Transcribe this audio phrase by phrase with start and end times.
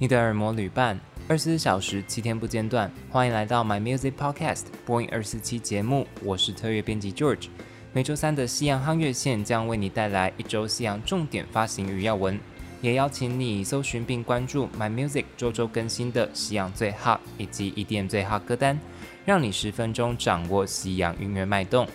[0.00, 2.88] 你的耳膜旅伴，二十四小时七天不间断。
[3.10, 7.48] 欢迎来到 My Music Podcast 播音二四期节目，我是特约编辑 George。
[7.92, 12.38] 每周三的西洋夯乐线将为你带来一周西洋重点发行与要闻，
[12.80, 18.78] 也邀请你搜寻并关注 My Music 周周更新的西洋最 hot 以及 EDM 最 hot 歌单，
[19.24, 21.88] 让你十分钟掌握西洋音乐脉动。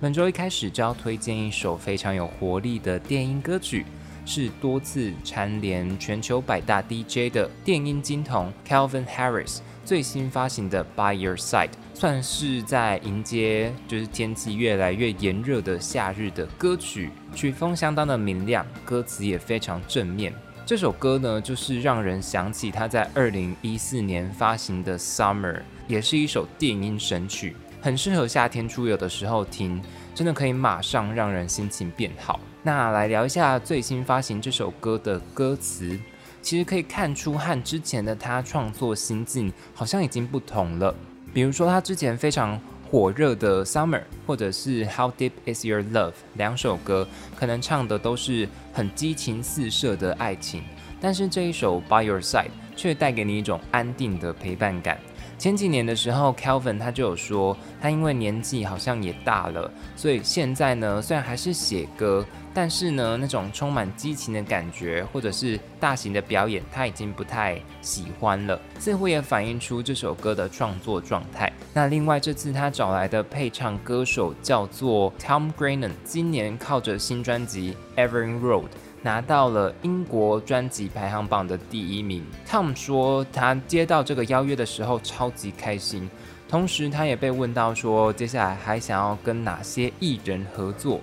[0.00, 3.84] 本周一开始就要推荐一首非常有活力的电音歌曲。
[4.26, 20.34] 是多次蝉联全球百大 DJ 的电音金童 Calvin Harris 最新发行的《By Your Side》，算是在迎接就是天气越来越炎热的夏日的歌曲，曲风相当的明亮，歌词也非常正面。
[20.66, 25.54] 这首歌呢，就是让人想起他在二零一四年发行的《Summer》，
[25.86, 29.80] 也是一首电音神曲，很适合夏天出游的时候听，
[30.16, 32.40] 真的可以马上让人心情变好。
[32.62, 36.00] 那来聊一下最新发行这首歌的歌词，
[36.40, 40.94] 其实可以看出和之前的他创作心境好像已经不同了。
[41.34, 42.58] 比如说他之前非常
[42.90, 47.06] 火热的《Summer》或者是《How Deep Is Your Love》两首歌，
[47.38, 50.62] 可能唱的都是很激情四射的爱情，
[50.98, 54.98] 但是这一首《By Your Side》却带给你一种安定的陪伴感。
[55.38, 68.58] 前几年的时候，Calvin 他就有说，他因为年纪好像也大了，所以现在呢，虽然还是写歌，但是呢，那种充满激情的感觉，或者是大型的表演，他已经不太喜欢了。
[68.78, 71.52] 似乎也反映出这首歌的创作状态。
[71.74, 77.76] 那另外这次他找来的配唱歌手叫做 Tom Grennan，今年靠着新专辑
[78.08, 78.62] 《Evering Road》。
[79.06, 82.24] 拿到了英国专辑排行榜的第一名。
[82.44, 86.10] Tom 说，他接到这个邀约的时候超级开心，
[86.48, 91.00] 同时他也被问到说，接下来还想要跟哪些艺人合作，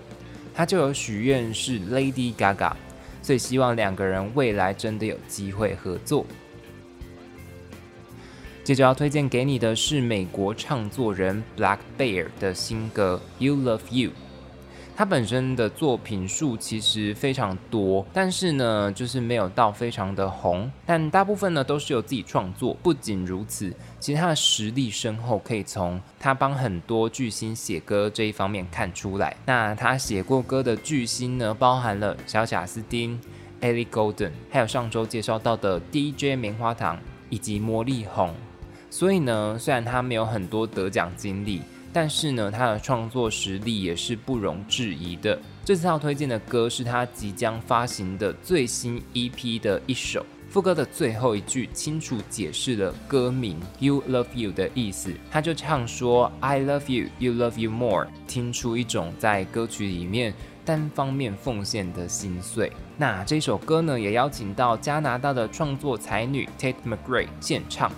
[0.53, 2.73] 他就有许愿是 Lady Gaga，
[3.21, 6.25] 所以希望两个人未来真的有机会合作。
[8.65, 14.09] 接着要推荐给你的是美国唱作人 blackbear 的新歌《You Love You》。
[14.95, 20.71] 他本身的作品数其实非常多，但是呢，就是没有到非常的红。
[20.85, 22.77] 但大部分呢都是由自己创作。
[22.83, 29.35] 不仅如此，其实他的实力深厚，可以从他帮很多巨星写歌这一方面看出来。
[29.47, 33.19] 那他写过歌的巨星呢，包含了小贾斯汀、
[33.61, 36.99] Ellie Golden，还有上周介绍到的 DJ 棉花糖
[37.29, 38.31] 以及魔力红。
[38.91, 41.63] 所以呢，虽然他没有很多得奖经历。
[41.93, 45.39] 但是呢，他的创作实力也是不容置疑的。
[45.63, 55.13] 这次要推荐的歌是他即将发行的最新 EP 的一首，副歌的最后一句清楚解释了歌名 “You Love You” 的意思。
[55.31, 60.33] 他就唱说 “I love you, you love you more”，听出一种在歌曲里面
[60.65, 62.71] 单方面奉献的心碎。
[62.97, 67.91] 那这首歌呢，也邀请到加拿大的创作才女 Tate McRae 献唱。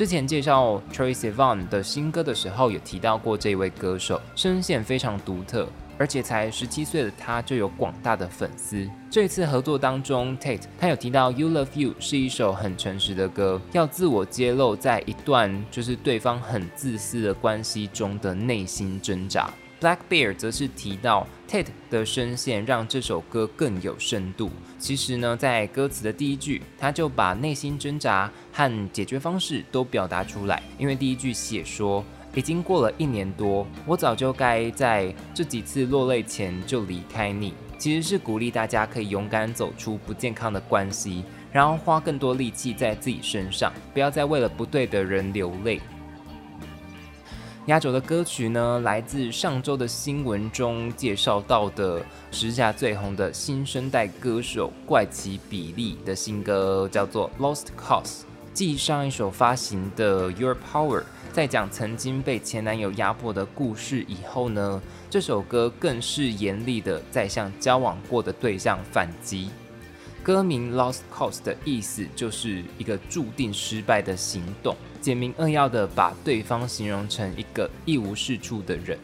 [0.00, 5.68] 之前介绍 Troye Sivan 的新歌的时候，有提到过这位歌手声线非常独特，
[5.98, 8.88] 而且才十七岁的他就有广大的粉丝。
[9.10, 19.50] 这次合作当中，Tate 他有提到《You Love You》是一首很诚实的歌，要自我揭露在一段就是对方很自私的关系中的内心挣扎。
[19.80, 24.50] Blackbear 则是提到 Tate 的声线让这首歌更有深度。
[24.78, 30.62] 其实呢，在歌词的第一句，他就把内心挣扎和解决方式都表达出来。
[30.78, 32.04] 因为第一句写说，
[32.34, 37.54] 已经过了一年多，我早就该在这几次落泪前就离开你。
[37.78, 45.80] 其实是鼓励大家可以勇敢走出不健康的关系，然后花更多力气在自己身上，不要再为了不对的人流泪。
[47.66, 58.02] 压轴的歌曲呢，来自上周的新闻中介绍到的时下最红的新生代歌手怪奇比利的新歌，叫做《Lost Cause》。
[58.54, 61.00] 继上一首发行的《Your Power》
[61.32, 69.50] 在讲曾经被前男友压迫的故事以后呢，这首歌更是严厉的在向交往过的对象反击。
[70.22, 74.74] 歌名《Lost Cause》的意思就是一个注定失败的行动。
[75.00, 78.98] 简明扼要的把对方形容成一个一无是处的人，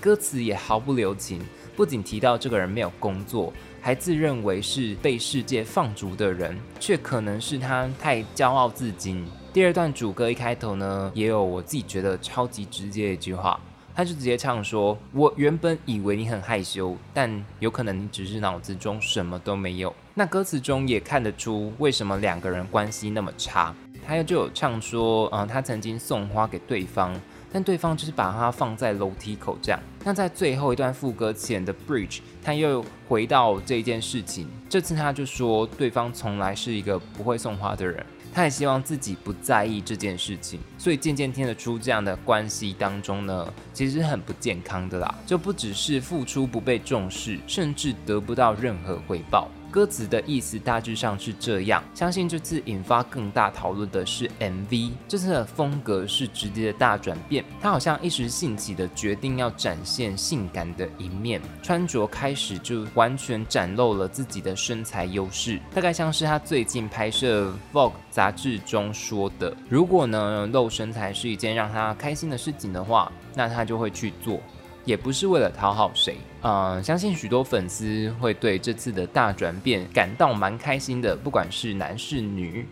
[0.00, 1.40] 歌词也毫不留情，
[1.74, 9.24] 不仅提到这个人没有工作，还自认为是被世界放逐的人，却可能是他太骄傲自矜。
[9.52, 13.60] 第二段主歌一开头呢，也有我自己觉得超级直接的一句话，
[13.92, 23.74] 他就直接唱说：“我原本以为你很害羞，但有可能你只是脑子中什么都没有。”那歌词中也看得出为什么两个人关系那么差。
[24.06, 27.14] 他又就有唱说，嗯，他曾经送花给对方，
[27.52, 29.80] 但对方就是把它放在楼梯口这样。
[30.04, 38.04] 那在最后一段副歌前的 bridge，他又回到这件事情，这次他就说对方从来是一个不会送花的人。
[38.32, 49.48] 他也希望自己不在意这件事情，所以渐渐听得出这样的关系当中呢，其实很不健康的啦，就不只是付出不被重视，甚至得不到任何回报。
[49.70, 74.40] 歌词的意思大致上是这样，相信这次引发更大讨论的是 MV，这次的风格是直接的大转变，他好像一时兴起的决定要展现性感的一面，穿着开始就完全展露了自己的身材优势，大概像是他最近拍摄 Vogue 杂志中说的，如果呢露身材是一件让他开心的事情的话，那他就会去做。
[74.84, 82.66] 也不是为了讨好谁，嗯，相信许多粉丝会对这次的大转变感到蛮开心的，不管是男是女。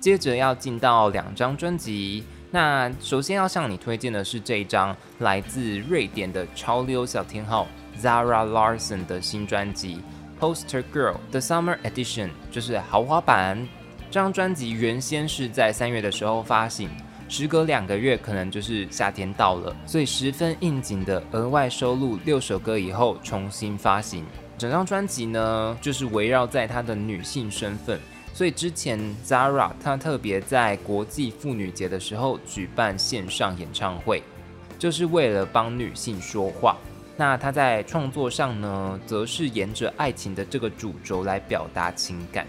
[0.00, 7.66] 接着要进到两张专辑，那首先要向你推荐的是这一张来自瑞典的潮流小天后
[8.00, 10.00] Zara Larsson 的新专辑
[10.40, 13.68] 《Poster Girl》The Summer Edition，就是豪华版。
[14.10, 16.88] 这张专辑原先是在三月的时候发行。
[17.30, 24.26] 时隔两个月，可能就是夏天到了，所以十分应景的额外收录六首歌以后重新发行。
[24.58, 28.00] 整张专辑呢，就是围绕在她的女性身份，
[28.34, 34.24] 所以之前 Zara 她特别在国际妇女节的时候举办线上演唱会，
[34.76, 36.76] 就是为了帮女性说话。
[37.16, 42.44] 那她在创作上呢，则是沿着爱情的这个主轴来表达情感，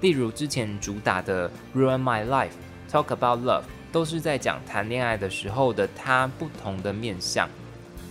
[0.00, 2.50] 例如之前主打的 Ruin My Life、
[2.88, 3.64] Talk About Love。
[3.94, 7.48] 都是在讲谈恋爱的时候的他不同的面相。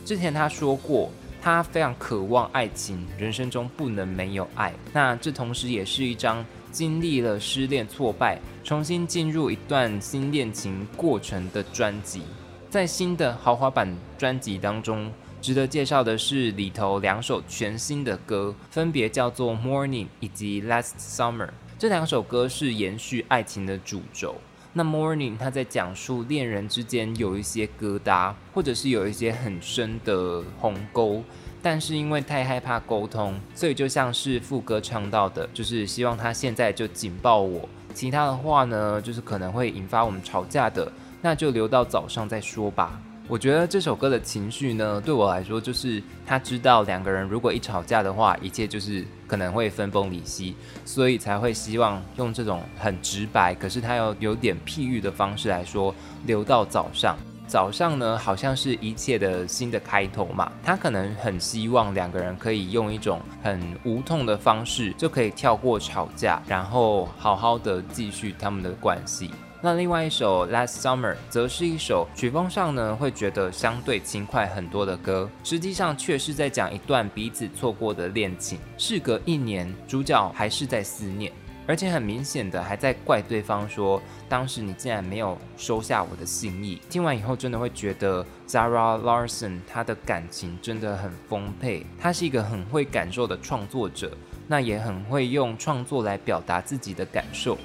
[0.05, 4.71] 之前他说过，他非常渴望爱情，人生中不能没有爱。
[4.93, 12.21] 那这同时也是一张经历了失恋挫败，重新进入一段新恋情过程的专辑。
[12.69, 21.47] 在新的豪华版专辑当中，值得介绍的是里头两首全新的歌，分别叫做《Morning》以及《Last Summer》。
[21.77, 24.37] 这两首歌是延续爱情的主轴。
[24.75, 31.23] 那 Morning，他在讲述恋人之间有一些疙瘩，或者是有一些很深的鸿沟，
[31.61, 40.91] 但是因为太害怕沟通，所以就像是副歌唱到的，就是希望他现在就紧抱我，其他的话呢，就是可能会引发我们吵架的，
[41.21, 42.99] 那就留到早上再说吧。
[43.29, 57.17] 我觉得这首歌的情绪呢，对我来说就是他知道两个人如果一吵架的话，一切就是可能会分崩离析，所以才会希望用这种很直白，可是他又有点譬喻的方式来说，留到早上。
[57.47, 69.29] 早上呢，好像是一切的新的开头嘛，他可能很希望两个人可以用一种很无痛的方式，就可以跳过吵架，然后好好的继续他们的关系。
[69.65, 78.59] 那另外一首《Last Summer》则是一首曲风上呢，会觉得相对轻快很多的歌，实际上却是在讲一段彼此错过的恋情。
[78.77, 81.31] 事隔一年，主角还是在思念，
[81.65, 86.81] 而且很明显的还在怪对方说，当时你竟然没有收下我的心意。
[86.89, 94.11] 听完以后，真的会觉得 Zara Larson 她的感情真的很丰沛，她是一个很会感受的创作者，
[94.45, 97.57] 那也很会用创作来表达自己的感受。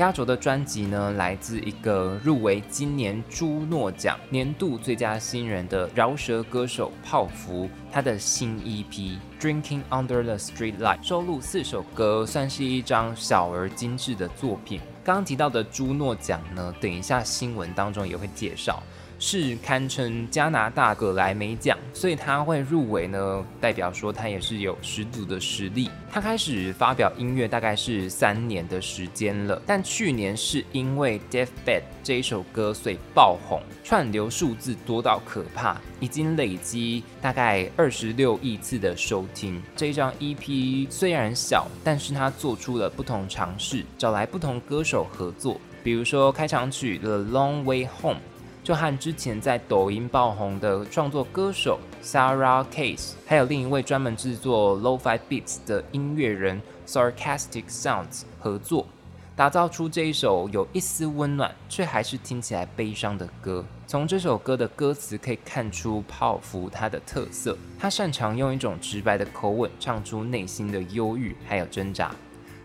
[0.00, 8.88] 压轴的专辑呢，来自一个入围今年朱诺奖年度最佳新人的饶舌歌手泡芙，他的新 EP
[9.38, 14.80] 《Drinking Under the Streetlight》收录四首歌，算是一张小而精致的作品。
[15.04, 18.82] 刚刚提到的朱诺奖呢，等一下新闻当中也会介绍。
[19.20, 25.90] 是堪称加拿大葛莱美奖，所以他会入围呢，代表说他也是有十足的实力。
[26.10, 39.62] 他开始发表音乐大概是三年的时间了，但去年是因为《Deathbed》这一首歌所以爆红，串流数字多到可怕，已经累积大概二十六亿次的收听。
[39.76, 48.16] 这一张 EP 虽然小，但是他做出了不同尝试，找来不同歌手合作，比如说开场曲《The Long Way Home》。
[48.62, 58.86] 就和之前在抖音爆红的创作歌手 Sarah Case，还有另一位专门制作 Lo-Fi Beats 的音乐人 Sarcastic Sounds 合作，
[59.34, 63.64] 打造出这一首有一丝温暖却还是听起来悲伤的歌。
[63.86, 72.14] 从这首歌的歌词可以看出泡芙他的特色，他擅长用一种直白的口吻唱出内心的忧郁还有挣扎。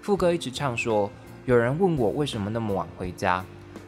[0.02, 1.10] 副歌一直唱说
[1.48, 3.44] ：“有人问我为什么那么晚回家。”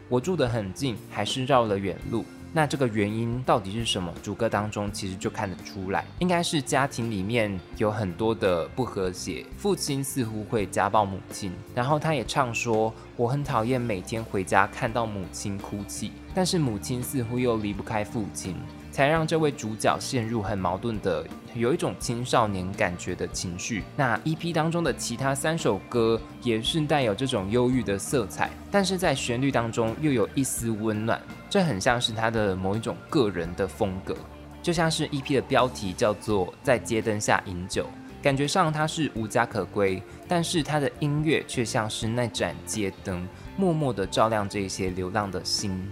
[0.10, 2.24] 我住得很近，还是绕了远路。
[2.54, 4.12] 那这个原因到底是什么？
[4.24, 18.56] 主歌当中其实就看得出来，应该是家庭里面有很多的不和谐，父亲似乎会家暴母亲，然后他也唱说：“我很讨厌每天回家看到母亲哭泣，但是母亲似乎又离不开父亲。”
[18.98, 21.24] 才让这位主角陷入很矛盾的，
[21.54, 23.84] 有一种青少年感觉的情绪。
[23.96, 34.16] 那 EP 当中的其他三首歌也是带有这种忧郁的色彩，但是在旋律当中又有一丝温暖，这很像是他的某一种个人的风格。
[34.64, 37.84] 就像是 EP 的标题叫做《在街灯下饮酒》，
[38.24, 43.28] 感觉上他是无家可归，但是他的音乐却像是那盏街灯，
[43.58, 45.88] 默默地照亮这些流浪的心。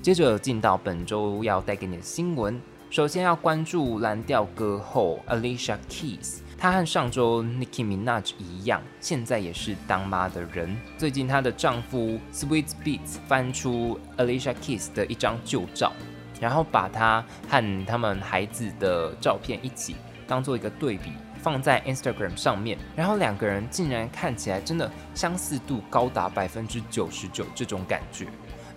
[0.00, 10.74] 接着进到本周要带给你的新闻，首先要关注蓝调歌后 Alicia Keys，她和上周 Nicki Minaj 一样，现在也是当妈的人。
[10.96, 15.92] 最近她的丈夫 Sweet Beats 翻出 Alicia Keys 的一张旧照，
[16.40, 19.96] 然后把她和他们孩子的照片一起
[20.28, 21.10] 当做一个对比，
[21.42, 28.28] 放在 Instagram 上面，然后两个人竟然看起来真的相似度高达百分之九十九，这种感觉。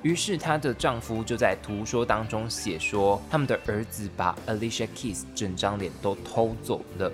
[0.04, 7.12] 于是她的丈夫就在图说当中写说，他们的儿子把 Alicia Keys 整张脸都偷走了。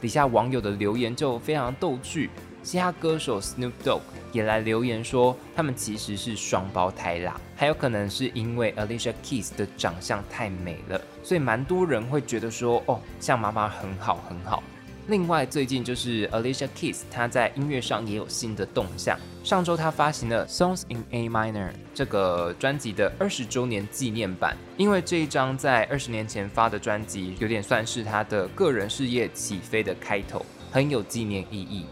[0.00, 2.30] 底下网友的留言就非常逗趣，
[2.62, 4.00] 嘻哈歌手 Snoop Dogg
[4.32, 14.62] 也来留言说，他们其实是双胞胎啦，还有可能是因为 Alicia Keys 的长相太美了，所以蛮多人会觉得说，哦，像妈妈很好很好。
[15.10, 19.18] 另外，最近就是 Alicia Keys，她在音乐上也有新的动向。
[19.42, 31.86] 上周她发行了《Songs in A Minor》这个专辑的二十周年纪念版，因为这一张在二十年前发的专辑，有点算是她的个人事业起飞的开头，很有纪念意义。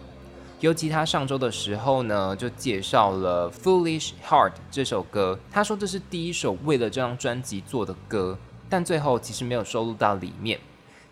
[0.60, 10.60] 尤其她上周的时候呢，就介绍了《Foolish Heart》这首歌，她说这是第一首为了这张专辑做的歌，但最后其实没有收录到里面。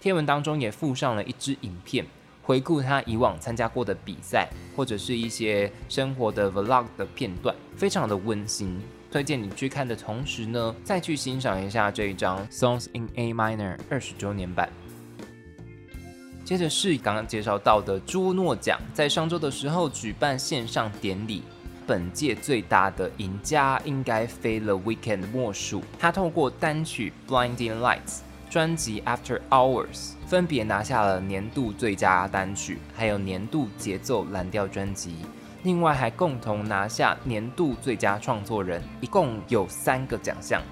[0.07, 2.07] 贴文当中也附上了一支影片，
[2.41, 8.81] 回顾他以往参加过的比赛，或者是一些生活的 vlog 的片段，非常的温馨。
[9.11, 14.69] 推荐你去看的同时呢，再去欣赏一下这一张 Songs in A Minor 二十周年版。
[16.45, 21.43] 接着是刚刚介绍到的朱诺奖，在上周的时候举办线上典礼，
[21.85, 28.21] 本届最大的赢家应该非 The Weekend 莫属，他透过单曲 Blinding Lights。
[28.49, 29.87] 专辑《After Hours》
[30.27, 35.17] 分别拿下了年度最佳单曲，还有年度节奏蓝调专辑，
[35.63, 40.63] 另外还共同拿下年度最佳创作人，一共有三个奖项。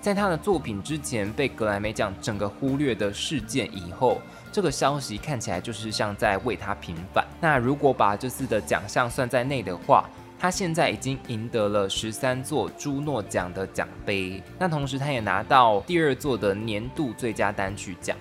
[0.00, 4.20] 在他的作品之前被格莱美奖整个忽略的事件以后，
[4.52, 7.26] 这个消息看起来就是像在为他平反。
[7.40, 10.08] 那如果把这次的奖项算在内的话，
[10.44, 18.14] 他现在已经赢得了十三座朱诺奖的奖杯，那同时他也拿到第二座的年度最佳单曲奖，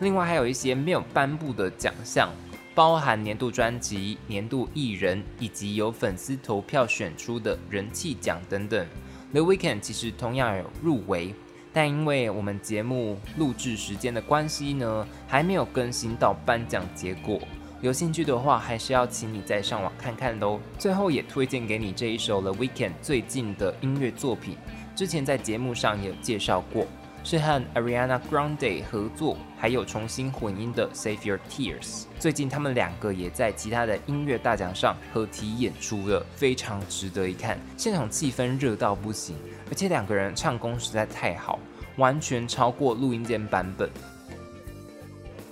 [0.00, 2.28] 另外还有一些没有颁布的奖项，
[2.74, 8.86] 包含年度专辑、年度艺人以及由粉丝投票选出的人气奖等等。
[9.32, 11.34] The Weeknd 其实同样有入围，
[11.72, 17.40] 但因为我们节目录制时间的关系呢，还没有更新到颁奖结果。
[17.82, 20.60] 有兴趣的话，还是要请你再上网看看喽。
[20.78, 24.56] 最后也推荐给你这一首 The Weeknd 最近的音乐作品，
[24.94, 26.86] 之前在节目上也有介绍过，
[27.24, 32.04] 是和 Ariana Grande 合作，还有重新混音的 Save Your Tears。
[32.20, 39.34] 最近他们两个也在其他的音乐大奖上合体演出了，非常值得一看，现场气氛热到不行，
[39.68, 41.58] 而且两个人唱功实在太好，
[41.96, 43.90] 完全超过录音间版本。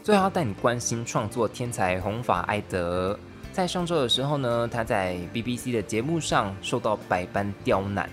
[0.03, 3.19] 最后要带你关心创作天才红发艾德，
[3.53, 8.09] 在上周的时候呢，他在 BBC 的节目上受到百般刁难。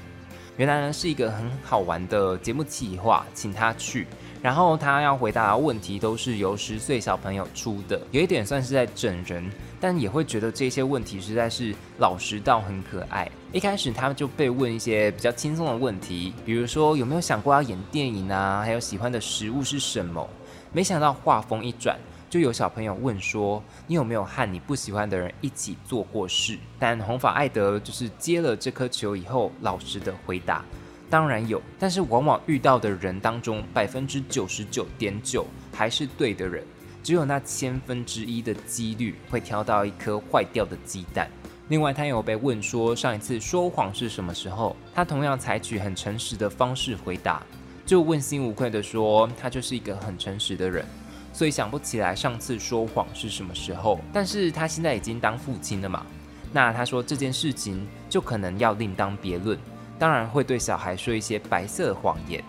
[0.58, 4.06] 原来呢是一个很好玩的节目企划，请他去，
[4.41, 13.32] 然后他要回答的问题都是由十岁小朋友出的，有一点算是在整人，但也会觉得这些问题实在是老实到很可爱。
[13.53, 20.27] 一开始他们就被问一些比较轻松的问题，比如说有没有想过要演电影啊，还有喜欢的食物是什么。
[20.71, 21.97] 没想到话锋一转，
[22.29, 30.63] 就有小朋友问说：“你有没有和你不喜欢的人一起做过事？”但红发艾德就是接了这颗球以后，老实的回答
[31.09, 36.63] ：“当然有，但是往往遇到的人当中，百分之九十九点九还是对的人，
[37.01, 41.29] 只有那千分之一的几率会挑到一颗坏掉的鸡蛋。”
[41.69, 47.41] 另外，他有被问说上一次说谎是什么时候，他同样采取很诚实的方式回答。
[47.88, 50.86] 就问心无愧地说，他就是一个很诚实的人，
[51.32, 53.98] 所以想不起来上次说谎是什么时候。
[54.12, 56.06] 但是他现在已经当父亲了嘛，
[56.51, 59.58] 那他说这件事情就可能要另当别论。
[59.98, 62.44] 当然会对小孩说一些白色谎言，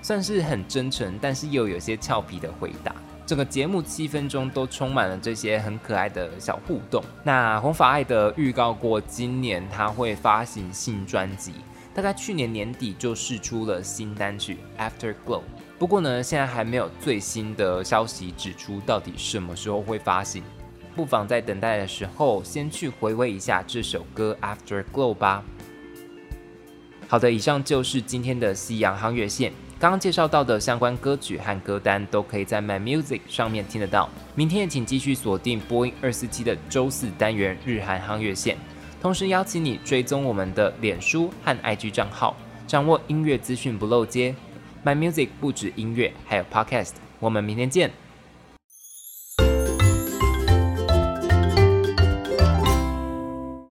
[0.00, 2.94] 算是很真诚，但是又有些俏皮的回答。
[3.26, 7.04] 整个节目七分钟都充满了这些很可爱的小互动。
[7.22, 11.52] 那红发艾德预告过，今年他会发行新专辑，
[11.98, 15.40] 大概去年年底就试出了新单曲《Afterglow》。
[15.80, 20.44] 不过呢，现在还没有最新的消息指出到底什么时候会发行，
[20.94, 24.38] 不妨在等待的时候先去回味一下这首歌
[24.68, 25.42] 《Afterglow》吧。
[27.08, 29.52] 好的，以上就是今天的西洋夯乐线。
[29.80, 34.08] 刚刚介绍到的相关歌曲和歌单都可以在 My Music 上面听得到。
[34.36, 38.56] 明天也请继续锁定播音二四七的周四单元日韩夯乐线，
[39.00, 42.36] 同时邀请你追踪我们的脸书和 IG 账号，
[42.66, 44.34] 掌握音乐资讯不漏接。
[44.84, 46.94] My Music 不止音乐，还有 Podcast。
[47.20, 47.90] 我们明天见。